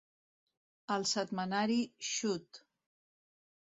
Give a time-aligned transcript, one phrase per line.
[0.95, 1.79] El setmanari
[2.11, 2.65] Xut!